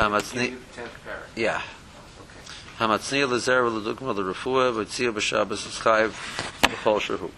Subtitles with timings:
[0.00, 1.26] Hamatzni, Tenth parak.
[1.36, 1.60] yeah.
[2.18, 2.86] Okay.
[2.86, 6.12] Hamatzni lezer v'ledukma l'refuah v'tzia b'shabbos v'chayiv
[6.62, 7.30] v'chol shehu.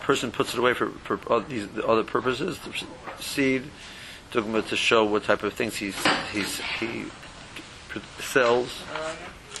[0.00, 2.86] Person puts it away for, for all these the other purposes, the
[3.22, 3.64] seed,
[4.32, 5.94] dugma to show what type of things he's,
[6.32, 7.04] he's, he
[8.20, 8.82] sells,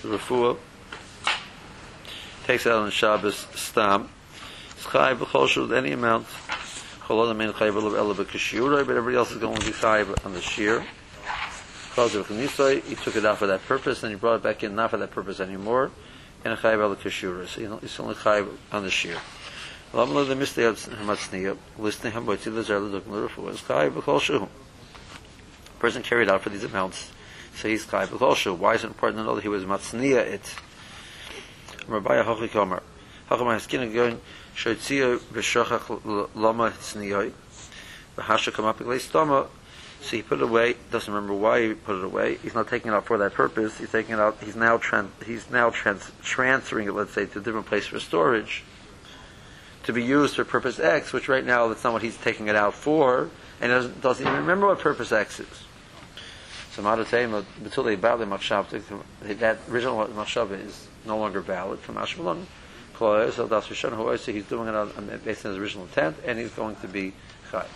[0.00, 0.56] the refuah,
[2.46, 4.08] takes out on Shabbos stam,
[4.78, 6.26] chayiv v'chol shehu, any amount,
[7.06, 7.74] chol adam ein chayiv
[8.16, 10.82] but everybody else is going to be chayiv on the shear.
[11.98, 14.98] He took it out for that purpose, and he brought it back in not for
[14.98, 15.90] that purpose anymore,
[16.44, 19.16] and a chayiv you know, it's only chayiv on the shear.
[19.92, 24.48] Lo the mistay hamatzniya, listening hamotzi lezer leduk l'refuah, is chayiv v'chol shehu.
[25.80, 27.10] Person carried out for these amounts,
[27.56, 28.56] so he's chayiv v'chol shehu.
[28.56, 30.54] Why is it important to know that he was matzniya it?
[31.88, 32.82] Rabbi Hochi Komer.
[33.28, 34.20] Hacham Haskin going
[34.54, 37.32] shoytzia v'shachach lama tzniyoy.
[38.16, 39.48] V'hasha come up stoma.
[40.00, 40.76] So he put it away.
[40.90, 42.36] Doesn't remember why he put it away.
[42.36, 43.78] He's not taking it out for that purpose.
[43.78, 44.38] He's taking it out.
[44.42, 48.00] He's now tran- he's now trans- transferring it, let's say, to a different place for
[48.00, 48.64] storage,
[49.84, 52.56] to be used for purpose X, which right now that's not what he's taking it
[52.56, 53.28] out for,
[53.60, 55.64] and doesn't, doesn't even remember what purpose X is.
[56.72, 56.98] So that
[59.68, 62.44] original Machshav is no longer valid from Ashkelon.
[62.96, 67.12] So he's doing it on, based on his original intent, and he's going to be
[67.50, 67.66] Chai.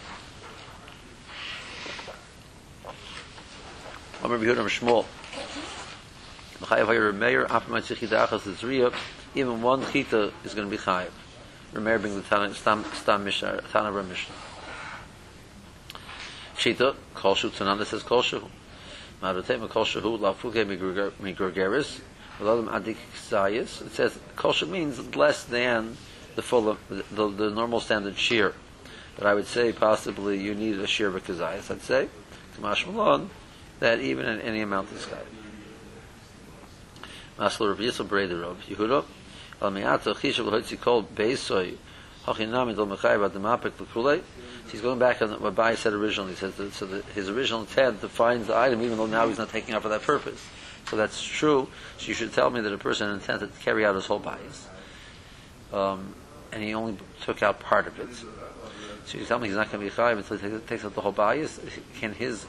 [4.22, 5.04] Amr Behuda Shmuel.
[6.60, 8.94] Chayav Hayir Meir, After Tzidachas Zriya,
[9.34, 11.10] even one Chita is going to be Chayav.
[11.72, 14.34] Remeir being the Tana, Stam, Stam Mishnah, Tana Ram Mishnah.
[16.56, 18.42] Chita, Kol Shu, says Kol Shu.
[19.20, 22.00] Ma'adotem, Kol Shu, Lafuke Migrogeris,
[22.38, 23.84] V'lodem Adik Ksayis.
[23.84, 25.96] It says Kol Shu means less than
[26.36, 28.54] the full, of, the, the normal standard shear.
[29.16, 31.72] But I would say possibly you need a shear b'kazayis.
[31.72, 32.08] I'd say,
[32.56, 33.28] Kamash Malon,
[33.82, 35.26] that even in any amount of Chayav.
[37.36, 39.04] Maslo Rav Yisrael Breder Rav Yehuda,
[39.60, 41.76] Al Mi'ata Chishav L'Hotzi Kol Beisoy,
[42.24, 44.22] Hachinam Idol Mechayiv Ad Demapik L'Kulei.
[44.70, 46.30] He's going back on what Bai said originally.
[46.30, 49.38] He says that, so that his original intent defines the item, even though now he's
[49.38, 50.40] not taking out for that purpose.
[50.88, 51.68] So that's true.
[51.98, 54.68] So you should tell me that a person intended to carry out his whole bias,
[55.72, 56.14] um,
[56.52, 58.08] and he only took out part of it.
[59.06, 61.00] So you tell me he's not going to be chayiv until he takes out the
[61.00, 61.58] whole bias.
[61.98, 62.46] Can his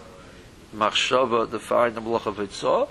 [0.73, 2.89] machshava define the malach of itzah?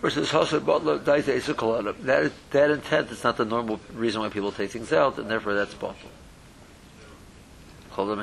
[0.00, 2.00] Versus Hasa Butler dies Eisukalanam.
[2.02, 5.54] That that intent is not the normal reason why people take things out, and therefore
[5.54, 6.10] that's bottle.
[7.92, 8.18] Kolam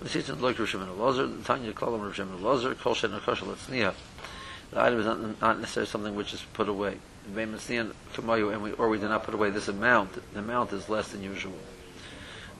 [0.00, 3.10] the Tanya Kolam Kol Shen.
[4.70, 6.98] The item is not, not necessarily something which is put away.
[7.34, 10.12] Etzniya Kamayu, and we, or we did not put away this amount.
[10.32, 11.54] The amount is less than usual.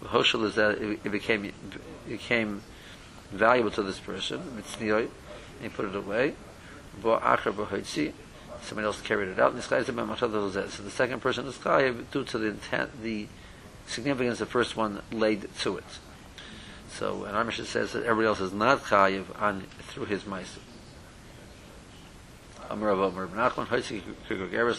[0.03, 1.55] The Hoshel is that it, it became it
[2.09, 2.63] became
[3.31, 4.41] valuable to this person.
[4.41, 5.11] And
[5.61, 6.35] he put it away.
[7.03, 7.19] Bo
[8.63, 9.51] somebody else carried it out.
[9.51, 12.49] And this guy is about Machshad So the second person is Chayiv due to the
[12.49, 13.29] intent, the
[13.87, 15.85] significance the first one laid to it.
[16.91, 20.25] So, and says that everybody else is not Chayiv on through his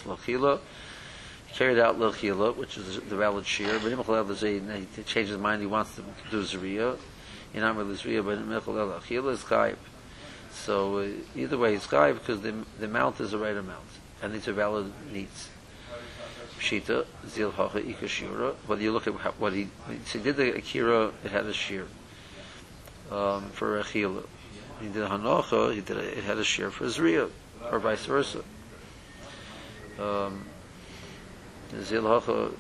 [0.04, 0.60] Lochila.
[1.48, 3.80] He carried out Lochila, which is the valid shear.
[3.80, 5.62] But he changed his mind.
[5.62, 6.98] He wants to do Zriya.
[7.54, 9.78] In Amar Lozriya, but Imachal Lochila is Chayiv.
[10.52, 13.86] So uh, either way, it's Chayiv because the, the amount is the right amount.
[14.22, 15.50] And these are valid needs.
[16.60, 18.54] Pshita, Zil Hacha, Ika Shira.
[18.68, 19.70] Whether you look at what he,
[20.06, 21.88] so he did the Akira, it had a shear.
[23.10, 24.24] Um, for Achila.
[24.82, 27.30] He did Hanocha, he did a, it had a shear for Zriya,
[27.72, 28.44] or vice versa.
[30.00, 30.46] Um,
[31.82, 32.52] Zil Hacha,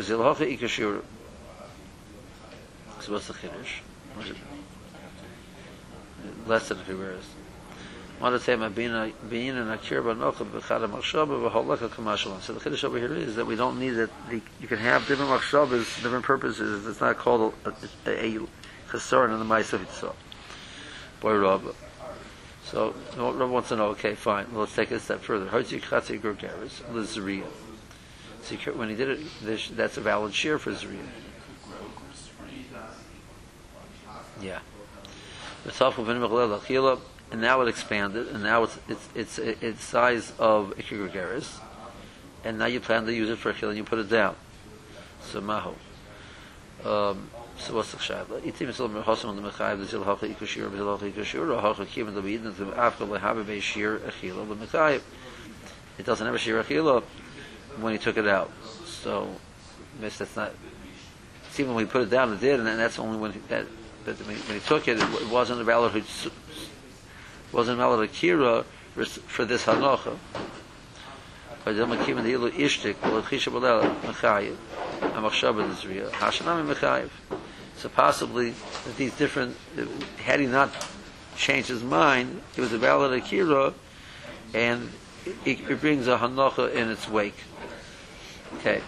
[0.00, 1.02] Zil Hacha, Ika Shira.
[3.00, 3.34] So what's the?
[6.46, 7.24] Less than if he wears.
[8.18, 8.74] So the chiddush
[12.84, 14.08] over here is that we don't need that.
[14.30, 16.86] You can have different machshavas, different purposes.
[16.86, 17.74] It's not called a,
[18.88, 20.16] chesaron in the ma'asav itself.
[21.20, 21.74] Boy Rabba.
[22.64, 23.88] So Rabba wants to know.
[23.88, 24.46] Okay, fine.
[24.50, 25.44] Well, let's take it a step further.
[25.46, 26.80] Hotzi chatzi gergeris
[28.56, 29.20] can- when he did it,
[29.76, 31.06] that's a valid shear for zriya.
[34.40, 34.60] Yeah.
[35.64, 37.00] The Lechila,
[37.30, 41.58] and now it expanded, and now it's it's it's it's size of Ikigregaris,
[42.44, 44.36] and now you plan to use it for Achila, and you put it down.
[45.22, 45.74] So Maho.
[46.84, 48.40] Um, so what's the shaila?
[48.42, 55.00] Itim merhosim on the mechayiv the zil hacha the b'yidin the afka lehabe achila the.
[55.98, 57.02] It doesn't have a shir achila
[57.80, 58.50] when he took it out.
[58.84, 59.28] So,
[60.00, 60.52] miss that's not.
[61.50, 63.66] See when we put it down, it did, and that's only when he, that
[64.06, 66.04] but when, he took it, it wasn't a valid
[67.52, 68.64] wasn't a valid akira
[69.26, 70.16] for this hanocha.
[71.64, 74.56] Vayzem akim the ilu ishtik, v'lo chisha b'lel mechayiv,
[75.00, 77.10] ha-machshava nizriya, ha-shanami mechayiv.
[77.76, 79.56] So possibly that these different,
[80.18, 80.70] had he not
[81.36, 83.74] changed his mind, it was a valid akira,
[84.54, 84.92] and
[85.44, 87.42] it, it brings a hanocha in its wake.
[88.58, 88.80] Okay.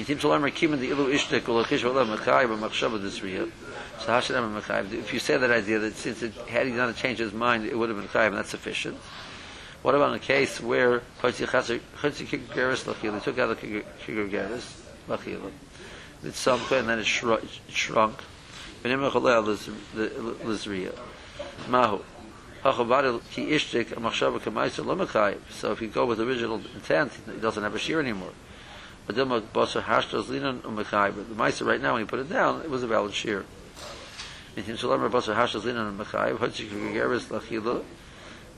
[0.00, 3.50] Yitim shalom rakim the ilu ishtik, v'lo chisha b'lel mechayiv, ha-machshava nizriya.
[3.98, 4.92] So ha-shanami mechayiv.
[4.94, 7.76] If you say that idea, that since it, had he not changed his mind, it
[7.78, 8.98] would have been chayiv, and that's sufficient.
[9.82, 14.66] What about in a case where Chotzi Kigeris Lachila, they took out the Kigeris
[15.08, 15.50] Lachila,
[16.22, 18.20] it's something and then it shrunk.
[18.82, 19.42] Benim Echolel
[19.94, 20.94] Lizriya.
[21.68, 22.02] Mahu.
[22.62, 25.38] Hachavadi Ki Ishtik Machshava Kamaisa Lamachayv.
[25.50, 28.32] So if you go with original intent, he doesn't have a shear anymore.
[29.06, 31.14] But then Basa Hashtas Linan Umachayv.
[31.14, 33.44] The Maisa right now, when you put it down, it was a valid shear.
[34.56, 36.36] In Him Shalom Basa Hashtas Linan Umachayv.
[36.38, 37.82] Chotzi Kigeris Lachila.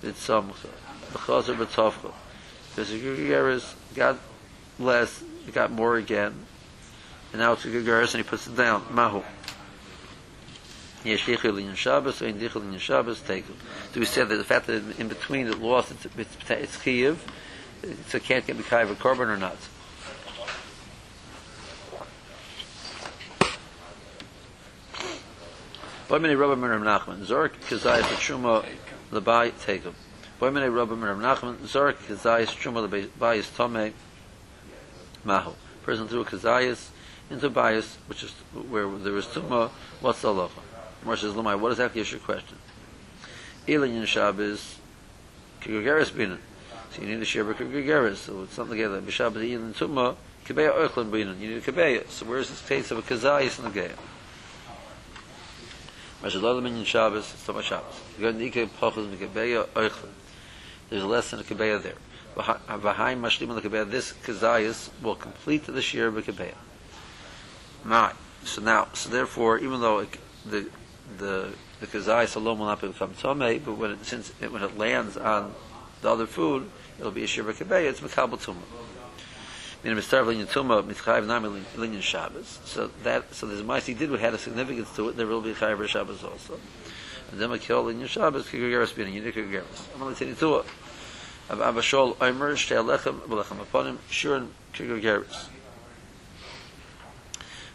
[0.03, 0.69] It's Samcha.
[1.13, 2.13] the chazer betofcha.
[2.75, 4.19] Because the Gegeris got
[4.79, 5.23] less,
[5.53, 6.35] got more again,
[7.33, 8.85] and now it's a Gegeris and he puts it down.
[8.91, 9.23] Mahu.
[11.05, 13.57] Yesh dichel in Shabbos, or in dichel in Shabbos, take it.
[13.93, 17.17] So we said that the fact that in between it lost, it's, it's, chiyiv,
[18.07, 19.57] so can't get Mikhail a korban or not.
[26.13, 28.63] Boy many Rabbi Merim Nachman, Zork, Kazayas, Shuma,
[29.11, 29.95] Labai, take him.
[30.39, 32.87] Boimene Rabbi Rav Nachman, Zorik Kazayas Truma
[33.19, 33.95] Bayis Tome
[35.25, 35.55] Mahu.
[35.85, 36.89] Person threw Kazayas
[37.31, 38.31] into Bayis, which is
[38.69, 39.71] where there is Tuma,
[40.03, 40.51] what's the halacha?
[41.03, 42.59] Mar says, Lamai, what is your question?
[43.67, 44.77] Elin Yin Shabbos,
[45.63, 46.41] Kigugeris Binan.
[46.93, 49.01] So you need a Sheba Kigugeris, so it's something together.
[49.01, 51.41] B'Shabbos Elin Tuma, Kebeya Oichlin Binan.
[51.41, 52.07] You need Kebeya.
[52.11, 53.97] So where's this case of a Kazayas in the Geya?
[56.23, 58.01] Mar says, Lola Minyan Shabbos, it's Tuma Shabbos.
[58.17, 60.09] You got Nika Pachas Mikebeya Oichlin.
[60.89, 61.97] there's less than a kebeya there.
[62.37, 66.55] V'haim mashlim the kebeya, this kezayis will complete the shir of kebeya.
[67.85, 68.15] Right.
[68.45, 70.17] So now, so therefore, even though it,
[70.47, 70.69] the
[71.19, 74.79] the the kezayis alone will not become tomei, but when it, since it, when it
[74.79, 75.53] lands on
[76.03, 76.71] the other food,
[77.01, 77.91] it'll be a shir of kebeya.
[77.91, 78.63] It's mekabel tumah.
[79.83, 80.25] Meaning, Mr.
[80.25, 82.61] Linyan Tumah, Mitzchayiv Nami Linyan Shabbos.
[82.65, 85.55] So that, so there's a he did, had a significance to it, there will be
[85.55, 86.61] Chayiv Shabbos also.
[87.33, 89.95] And then Makil Linyan Shabbos, Kigageras Bina, Yinik Kigageras.
[89.95, 90.65] I'm only telling you
[91.49, 95.47] Abashol Omer Shtei Lechem V'Lechem Aponim Shurin Kigageris.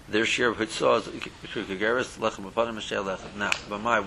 [0.07, 1.21] Their share of Hitzah is
[1.51, 3.35] Kigageris Lechem Aponim Shtei Lechem.
[3.35, 4.05] Now, but my,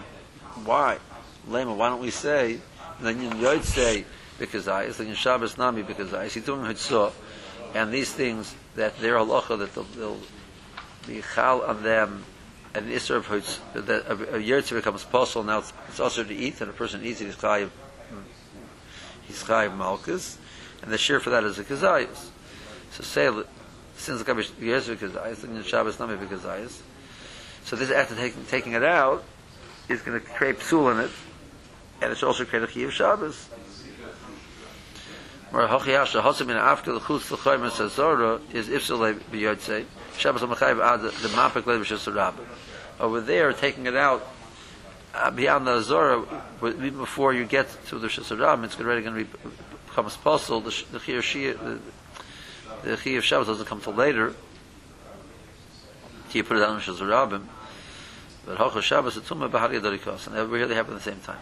[0.64, 0.98] why?
[1.46, 2.60] Lema, why don't we say,
[3.00, 4.06] then you would say,
[4.38, 7.12] because I, it's like in Shabbos Nami, because I, see doing Hitzah,
[7.74, 10.20] and these things, that they're halacha, that they'll, they'll
[11.06, 12.24] be chal on them,
[12.74, 16.34] and the Isra of Hitzah, that a, a becomes possible, now it's, it's also to
[16.34, 18.22] eat, and a person eats it, he's chayiv mm,
[19.26, 20.38] he's chayiv malchus,
[20.82, 22.30] and the share for that is a kazayis.
[22.92, 23.30] So say
[23.96, 26.80] since the yes kazayis, and Shabbos not maybe kazayis.
[27.64, 29.24] So this after taking taking it out
[29.88, 31.10] is going to create psul in it,
[32.00, 33.48] and it's also create a chiyuv Shabbos.
[35.52, 39.38] mer hoch ja so hat mir afkel gut zu gehen mit sazoro is ifsel be
[39.38, 39.84] yot say
[40.16, 42.34] shabbos am khayb ad the mapak lev shos rab.
[43.00, 44.26] Over there taking it out
[45.14, 46.24] uh, beyond the zora
[46.62, 48.30] even before you get to the shos
[48.64, 49.30] it's already going to be
[49.86, 51.20] becomes possible the the khir
[52.82, 54.34] the khir of shabbos doesn't come till later.
[56.30, 57.42] Keep put it down shos rab.
[58.46, 61.40] But hoch shabbos it's um behar yadrikos and it really happen at the same time.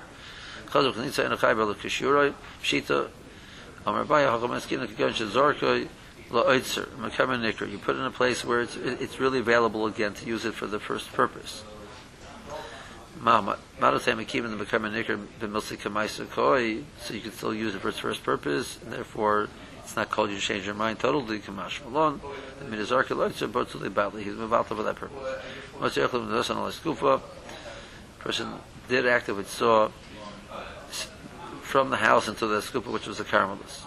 [0.68, 3.10] Khazuk nitsa in khayb al kishuroy shita
[3.86, 4.30] Amar Baya.
[4.30, 4.38] You
[7.78, 10.66] put it in a place where it's, it's really available again to use it for
[10.66, 11.64] the first purpose.
[13.24, 13.32] so
[17.14, 19.48] you can still use it for its first purpose, and therefore
[19.82, 21.40] it's not called you to change your mind totally.
[21.40, 21.80] Kamash
[24.22, 25.16] he's Mavalta for that purpose.
[28.18, 28.52] Person
[28.88, 29.90] did act it saw
[31.68, 33.82] from the house into the skupa, which was the Carmelist.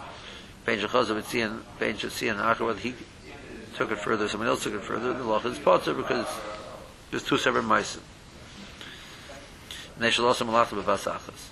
[0.64, 2.94] Ben Shechazav Etzian, Ben Shetzian, afterward he
[3.74, 6.28] took it further, someone else took it further, the law is potter because
[7.10, 7.96] there's two separate mice.
[9.96, 11.48] And they shall also malachta b'vasachas.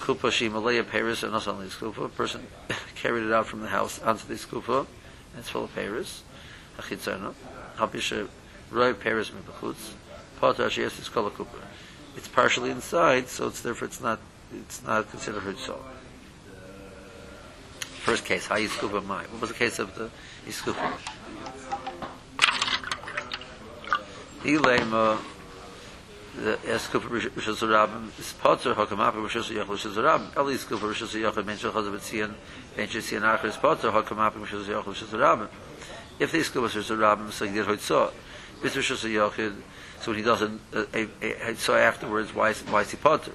[0.00, 2.04] Kupa she malaya Paris, and also only this kupa.
[2.04, 2.46] A person
[2.96, 6.24] carried it out from the house onto the kupa, and it's full of Paris.
[6.78, 7.32] Achitzana.
[7.78, 8.28] Hapisha uh,
[8.70, 9.92] roi Paris mibachutz.
[10.38, 11.46] Pata she has this kupa.
[12.18, 14.20] It's partially inside, so it's therefore it's not
[14.60, 15.80] it's not considered hitzol.
[18.04, 19.22] First case, how you scuba my.
[19.24, 20.10] What was the case of the
[20.46, 20.92] Yiskupa?
[24.42, 25.18] Ilema
[26.36, 31.46] the eskup rishus rabim is potter hakamap rishus yachol rishus rabim eli eskup rishus yachol
[31.46, 32.34] ben shachaz betzion
[32.76, 35.48] ben shesian achar is potter hakamap rishus yachol rishus rabim
[36.18, 38.12] if the eskup rishus rabim so he did hoitzo
[38.60, 39.54] bis rishus yachol
[40.00, 42.96] so when he does a, uh, a, a, a so afterwards why why is he
[42.96, 43.32] potter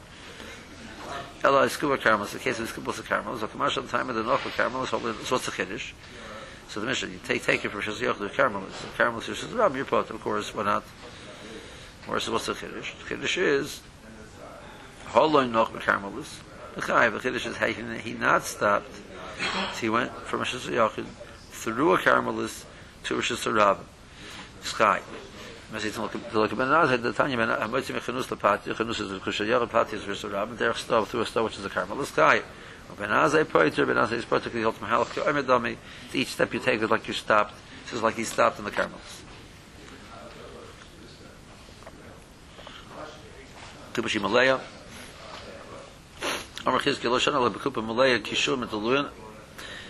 [1.43, 5.13] Ella eskup karmel the case of eskup karmel so commercial time of the is holding
[5.23, 5.91] so what's the chiddush
[6.67, 9.49] so the mission you take take it for rishus yachol the karmel the karmel rishus
[9.49, 10.83] rabim you're potter of course why not
[12.09, 12.93] Or so what's the Kiddush?
[12.95, 13.81] The Kiddush is
[15.09, 16.39] Holoi Noch Bekarmelis.
[16.75, 18.91] The Chai, the Kiddush is hey, he not stopped.
[19.73, 21.05] So he went from Hashanah
[21.51, 22.65] through a Karmelis
[23.03, 23.77] to Rosh Hashanah.
[24.61, 25.01] Sky.
[25.71, 28.35] Mas jetzt noch the like ben Naz the Tanya ben I'm waiting for Khnus the
[28.35, 31.43] Pat the Khnus is the Kushayar Pat is Rosh Hashanah there stop through a stop
[31.45, 32.41] which is a Karmelis Sky.
[32.97, 35.17] Ben Naz I pray to Ben Naz is particularly helped my health.
[35.25, 35.77] I'm a dummy.
[36.13, 37.53] Each step you take is like you stopped.
[37.85, 38.71] This is like he stopped in the.
[43.93, 44.59] Kubashi Malaya.
[46.65, 49.09] Chizki Bekupa Malaya Metaluyan.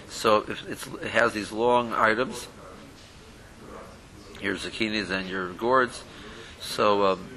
[0.10, 2.48] So it has these long items,
[4.42, 6.04] your zucchinis and your gourds,
[6.60, 7.30] so um,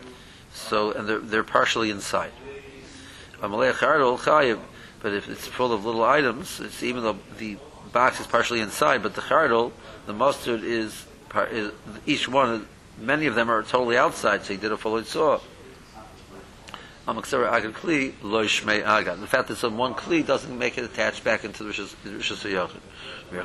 [0.52, 2.32] so and they're they're partially inside.
[3.40, 7.58] But if it's full of little items, it's even though the
[7.92, 9.72] box is partially inside, but the chardol,
[10.06, 11.06] the mustard is,
[11.50, 11.72] is
[12.06, 12.66] each one.
[12.98, 15.40] Many of them are totally outside, so he did a full saw.
[17.04, 17.22] The
[19.26, 21.96] fact that some one Kli doesn't make it attached back into the Rishus.
[22.04, 22.70] Yachid
[23.32, 23.42] The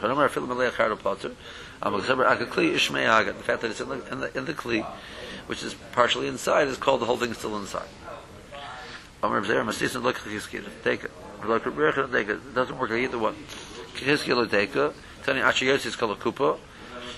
[3.44, 4.86] fact that it's in the, in the, in the Kli,
[5.48, 7.88] which is partially inside, is called the whole thing is still inside.
[10.84, 11.12] Take it.
[11.44, 12.56] It.
[12.56, 13.36] Doesn't work either one.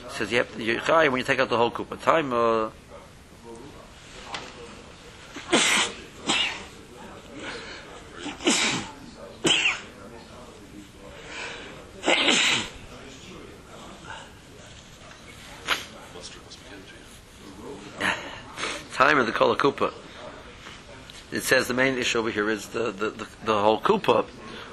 [0.09, 2.01] Says you have to, when you take out the whole Kupa.
[2.01, 2.69] Time, uh,
[18.99, 19.93] time of the Kol Kupa.
[21.31, 24.25] It says the main issue over here is the, the, the, the whole Kupa,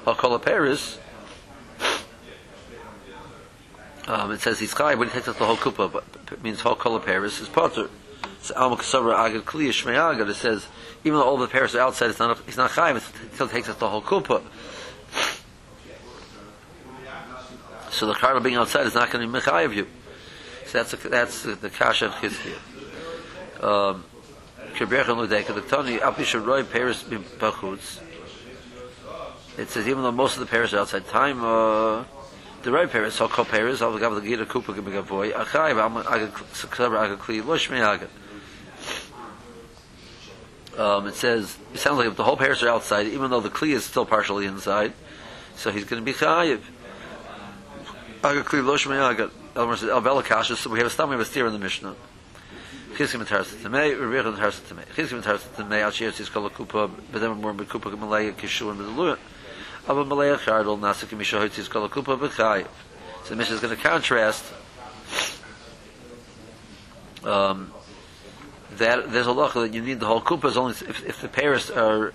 [0.05, 0.99] or Kol Paris.
[4.05, 6.59] Um, it says he's chai, but he takes out the whole Kupa, but it means
[6.59, 7.89] whole Kol Paris is Potter.
[8.41, 10.67] So Alma Kasavra Agad Kliya it says,
[11.05, 12.99] even though all the Paris are outside, it's not, he's not chai, he
[13.33, 14.43] still takes out the whole Kupa.
[17.91, 19.87] So the cardinal being outside is not going to be mechay of you.
[20.65, 23.63] So that's a, that's the, the kasha of Chizkiah.
[23.63, 24.03] Um,
[29.57, 32.03] it says even though most of the pairs are outside time, uh,
[32.61, 37.79] the right pairs, so called pairs, I'll give the Gita Kupa Gimigavoy, Achai, Agakli, Loshmi
[37.79, 38.09] Agak.
[40.79, 43.49] Um, it says, it sounds like if the whole pairs are outside, even though the
[43.49, 44.93] Kli is still partially inside,
[45.55, 46.61] so he's going to be Chayiv.
[48.21, 49.31] Agakli.
[49.57, 51.95] Elmer El Belakasha, so we have a stam, we have a steer in the Mishnah.
[52.97, 54.85] Chizkim et Harsa Tamei, Rebbecha et Harsa Tamei.
[54.95, 59.17] Chizkim et Harsa Tamei, Al Shiyas Yizkol HaKupa, Bedem Amor Bekupa Gemalaya Kishu and Bedeluya.
[59.87, 62.67] Abba Malaya Chardol, Nasa Kimisha Hoytz Yizkol HaKupa Bechayiv.
[63.23, 64.43] So the Mishnah is going to contrast
[67.23, 67.73] um,
[68.77, 71.69] that there's a lacha that you need the whole kupa only if, if the Paris
[71.69, 72.13] are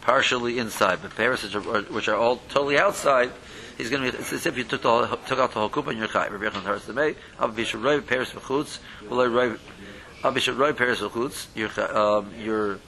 [0.00, 3.30] partially inside, but Paris which are, which are all totally outside,
[3.76, 4.18] he's going to be.
[4.18, 6.28] It's as if you took the whole, took out the whole kupa and you're chai.
[6.28, 9.56] Rabbi Yechon Taras Demei, Abba Bishur Roy Paris Bechutz, Ulay Roy
[10.22, 12.78] Abishur Roy Paris Bechutz, your um, your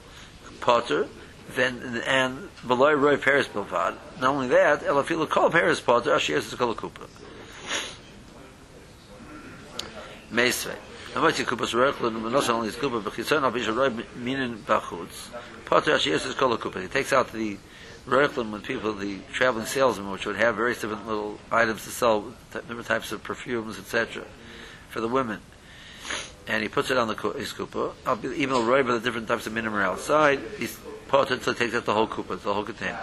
[0.59, 1.07] potter.
[1.55, 3.97] Then and below Roy Paris Bilvad.
[4.19, 6.11] Not only that, Elafila call Paris potter.
[6.11, 7.07] Ashiyas is called a kupa.
[10.31, 10.75] Meisvei.
[11.13, 15.29] Not only is kupa, but chitzon al bishur roy minin bachutz.
[15.65, 16.81] Potter Ashiyas is called a kupa.
[16.81, 17.57] He takes out the
[18.07, 22.33] Reichlin with people, the traveling salesmen, which would have various different little items to sell,
[22.51, 24.23] different types of perfumes, etc.,
[24.89, 25.39] for the women.
[26.47, 27.93] And he puts it on the his kupa.
[28.35, 31.85] Even though Roy by the different types of minimum are outside, he's potentially takes out
[31.85, 32.99] the whole kupa, the whole container.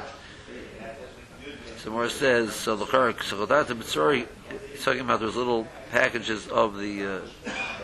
[1.79, 4.27] So more says, so the Charak, so that the Mitzori,
[4.73, 7.21] he's talking about those little packages of the, uh,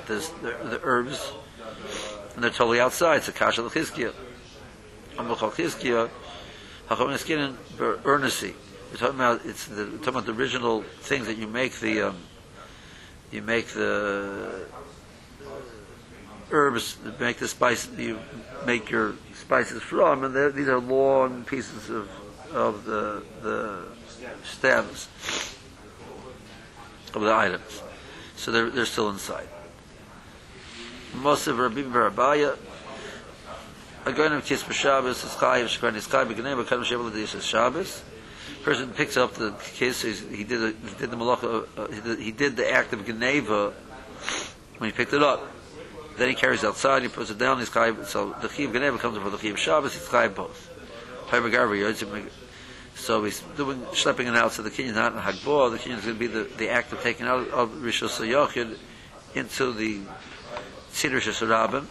[0.07, 1.33] the, the herbs,
[2.35, 3.23] and they're totally outside.
[3.23, 4.13] So Kasha L'chizkiya.
[5.17, 6.11] Amachal Chizkiya,
[6.89, 7.55] Hachom Eskinin
[8.03, 8.53] Ernesi.
[8.91, 12.17] We're talking about it's the, talking about the original things that you make the um,
[13.31, 14.67] you make the
[16.51, 18.19] herbs, that make the spice, you
[18.67, 22.09] make your spices from, and these are long pieces of
[22.53, 23.83] of the the
[24.45, 25.09] stems
[27.15, 27.83] of the items,
[28.37, 29.49] so they're they're still inside.
[31.15, 32.57] Most of Rabbi Barabaya
[34.07, 38.03] a goyim kiss for Shabbos is chayiv shkran is chayiv b'kadam shevel l'diyas is Shabbos.
[38.63, 40.03] Person picks up the kiss.
[40.03, 41.67] He did a, he did the malacha.
[41.77, 43.73] Uh, he, did, he did the act of geneva
[44.79, 45.51] when he picked it up.
[46.17, 47.03] Then he carries it outside.
[47.03, 47.59] He puts it down.
[47.59, 48.07] He's chayiv.
[48.07, 49.95] So the chiv geneva comes before the chiv Shabbos.
[49.95, 50.71] He's chayiv both.
[52.97, 54.53] So he's doing schlepping it out.
[54.53, 55.71] So the kinyan not in hagbor.
[55.73, 58.21] The kinyan is going to be the, the act of taking out of rishos
[59.35, 60.01] into the
[60.93, 61.87] tzidr shesarabim.